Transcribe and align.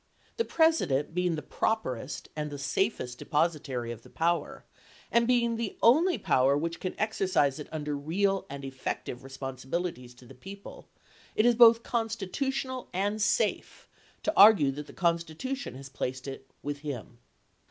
The 0.37 0.45
President 0.45 1.13
being 1.13 1.35
the 1.35 1.43
properest 1.43 2.27
and 2.35 2.49
the 2.49 2.57
safest 2.57 3.19
depositary 3.19 3.91
of 3.91 4.01
the 4.01 4.09
power, 4.09 4.65
and 5.11 5.27
being 5.27 5.57
the 5.57 5.77
only 5.83 6.17
power 6.17 6.57
which, 6.57 6.79
can 6.79 6.99
exercise 6.99 7.59
it 7.59 7.69
under 7.71 7.95
real 7.95 8.47
and 8.49 8.65
effective 8.65 9.23
re 9.23 9.29
sponsibilities 9.29 10.15
to 10.15 10.25
the 10.25 10.33
people, 10.33 10.87
it 11.35 11.45
is 11.45 11.53
both 11.53 11.83
constitutional 11.83 12.89
and 12.93 13.21
safe 13.21 13.87
to 14.23 14.33
argue 14.35 14.71
that 14.71 14.87
the 14.87 14.91
Constitution 14.93 15.75
has 15.75 15.87
placed 15.87 16.27
it 16.27 16.49
with 16.63 16.79
him." 16.79 17.19